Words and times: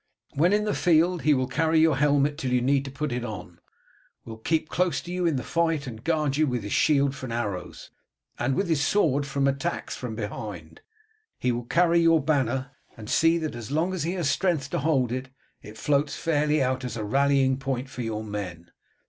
When 0.33 0.51
in 0.51 0.63
the 0.65 0.73
field 0.73 1.21
he 1.21 1.35
will 1.35 1.45
carry 1.47 1.79
your 1.79 1.95
helmet 1.97 2.39
till 2.39 2.51
you 2.51 2.59
need 2.61 2.85
to 2.85 2.91
put 2.91 3.11
it 3.11 3.23
on; 3.23 3.59
will 4.25 4.39
keep 4.39 4.67
close 4.67 4.99
to 5.01 5.11
you 5.11 5.27
in 5.27 5.35
the 5.35 5.43
fight 5.43 5.85
and 5.85 6.03
guard 6.03 6.37
you 6.37 6.47
with 6.47 6.63
his 6.63 6.73
shield 6.73 7.13
from 7.13 7.31
arrows, 7.31 7.91
and 8.39 8.55
with 8.55 8.67
his 8.67 8.81
sword 8.83 9.27
from 9.27 9.47
attacks 9.47 9.95
from 9.95 10.15
behind; 10.15 10.81
he 11.37 11.51
will 11.51 11.65
carry 11.65 11.99
your 11.99 12.19
banner, 12.19 12.71
and 12.97 13.11
see 13.11 13.37
that 13.37 13.53
as 13.53 13.69
long 13.69 13.93
as 13.93 14.01
he 14.01 14.13
has 14.13 14.27
strength 14.27 14.71
to 14.71 14.79
hold 14.79 15.11
it, 15.11 15.29
it 15.61 15.77
floats 15.77 16.15
fairly 16.15 16.63
out 16.63 16.83
as 16.83 16.97
a 16.97 17.03
rallying 17.05 17.57
point 17.57 17.87
for 17.87 18.01
your 18.01 18.23
men. 18.23 18.71